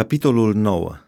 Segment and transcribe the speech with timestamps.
[0.00, 0.98] Capitolul 9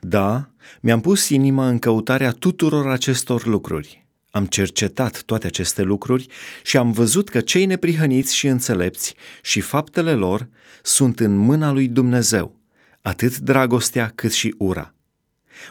[0.00, 4.06] Da, mi-am pus inima în căutarea tuturor acestor lucruri.
[4.30, 6.26] Am cercetat toate aceste lucruri
[6.62, 10.48] și am văzut că cei neprihăniți și înțelepți și faptele lor
[10.82, 12.60] sunt în mâna lui Dumnezeu,
[13.02, 14.94] atât dragostea cât și ura.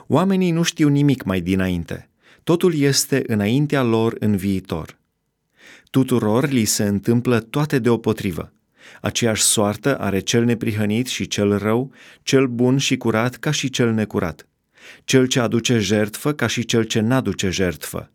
[0.08, 2.10] Oamenii nu știu nimic mai dinainte.
[2.44, 4.98] Totul este înaintea lor în viitor.
[5.90, 8.54] Tuturor li se întâmplă toate deopotrivă.
[9.02, 11.92] Aceeași soartă are cel neprihănit și cel rău,
[12.24, 14.48] cel bun și curat ca și cel necurat,
[15.04, 18.12] cel ce aduce jertfă ca și cel ce n-aduce jertfă,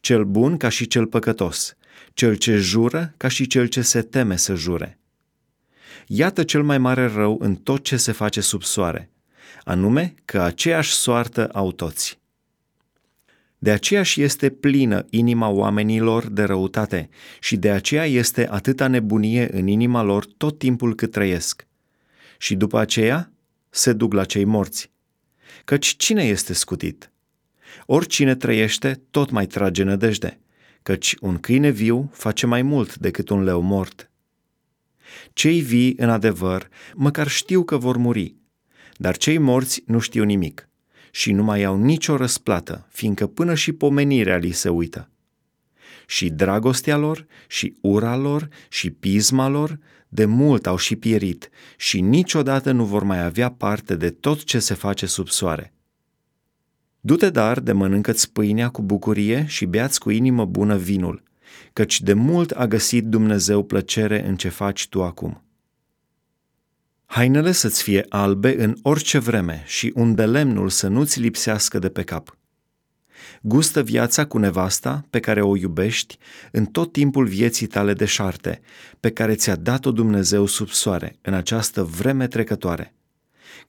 [0.00, 1.76] cel bun ca și cel păcătos,
[2.14, 4.98] cel ce jură ca și cel ce se teme să jure.
[6.06, 9.10] Iată cel mai mare rău în tot ce se face sub soare,
[9.64, 12.18] anume că aceeași soartă au toți.
[13.66, 17.08] De aceea și este plină inima oamenilor de răutate
[17.40, 21.66] și de aceea este atâta nebunie în inima lor tot timpul cât trăiesc.
[22.38, 23.32] Și după aceea
[23.70, 24.90] se duc la cei morți.
[25.64, 27.10] Căci cine este scutit?
[27.86, 30.40] Oricine trăiește tot mai trage nădejde,
[30.82, 34.10] căci un câine viu face mai mult decât un leu mort.
[35.32, 38.34] Cei vii, în adevăr, măcar știu că vor muri,
[38.96, 40.68] dar cei morți nu știu nimic
[41.16, 45.10] și nu mai au nicio răsplată, fiindcă până și pomenirea li se uită.
[46.06, 49.78] Și dragostea lor, și ura lor, și pisma lor,
[50.08, 54.58] de mult au și pierit și niciodată nu vor mai avea parte de tot ce
[54.58, 55.72] se face sub soare.
[57.00, 61.22] Du-te dar de mănâncă-ți pâinea cu bucurie și beați cu inimă bună vinul,
[61.72, 65.45] căci de mult a găsit Dumnezeu plăcere în ce faci tu acum.
[67.06, 72.02] Hainele să-ți fie albe în orice vreme și unde lemnul să nu-ți lipsească de pe
[72.02, 72.38] cap.
[73.42, 76.18] Gustă viața cu nevasta pe care o iubești
[76.52, 78.60] în tot timpul vieții tale de șarte,
[79.00, 82.94] pe care ți-a dat-o Dumnezeu sub soare, în această vreme trecătoare.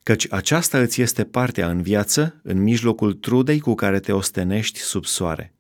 [0.04, 5.06] Căci aceasta îți este partea în viață, în mijlocul trudei cu care te ostenești sub
[5.06, 5.54] soare.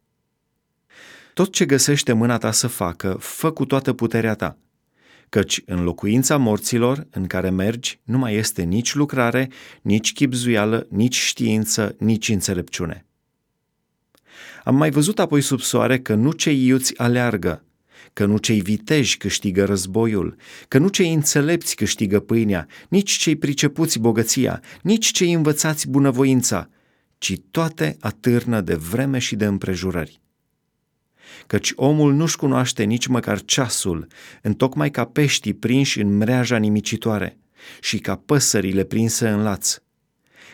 [1.33, 4.57] Tot ce găsește mâna ta să facă, fă cu toată puterea ta–
[5.29, 9.49] căci în locuința morților în care mergi nu mai este nici lucrare,
[9.81, 13.05] nici chipzuială, nici știință, nici înțelepciune.
[14.63, 17.63] Am mai văzut apoi sub soare că nu cei iuți aleargă,
[18.13, 20.35] că nu cei viteji câștigă războiul,
[20.67, 26.69] că nu cei înțelepți câștigă pâinea, nici cei pricepuți bogăția, nici cei învățați bunăvoința,
[27.17, 30.21] ci toate atârnă de vreme și de împrejurări
[31.47, 34.07] căci omul nu-și cunoaște nici măcar ceasul,
[34.41, 37.37] întocmai ca peștii prinși în mreaja nimicitoare
[37.81, 39.77] și ca păsările prinse în laț.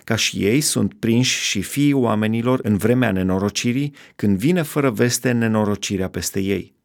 [0.03, 5.31] Ca și ei sunt prinși și fiii oamenilor în vremea nenorocirii, când vine fără veste
[5.31, 6.75] nenorocirea peste ei.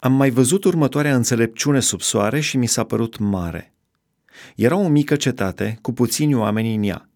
[0.00, 3.74] Am mai văzut următoarea înțelepciune sub soare și mi s-a părut mare.
[4.56, 7.08] Era o mică cetate cu puțini oameni în ea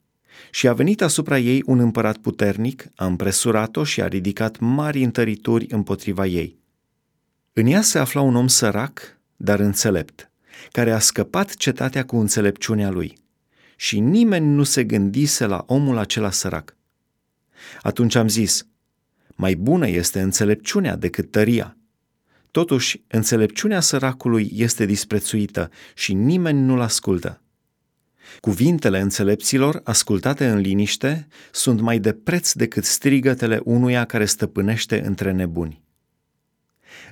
[0.50, 5.66] și a venit asupra ei un împărat puternic, a împresurat-o și a ridicat mari întărituri
[5.68, 6.58] împotriva ei.
[7.52, 10.30] În ea se afla un om sărac, dar înțelept,
[10.70, 13.18] care a scăpat cetatea cu înțelepciunea lui.
[13.76, 16.76] Și nimeni nu se gândise la omul acela sărac.
[17.82, 18.66] Atunci am zis,
[19.34, 21.76] mai bună este înțelepciunea decât tăria.
[22.50, 27.42] Totuși, înțelepciunea săracului este disprețuită și nimeni nu-l ascultă.
[28.40, 35.32] Cuvintele înțelepților, ascultate în liniște, sunt mai de preț decât strigătele unuia care stăpânește între
[35.32, 35.82] nebuni.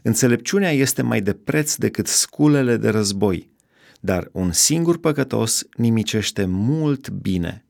[0.02, 3.50] Înțelepciunea este mai de preț decât sculele de război,
[4.00, 7.64] dar un singur păcătos nimicește mult bine.